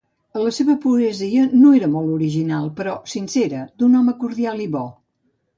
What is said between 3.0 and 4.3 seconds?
sincera, d'un home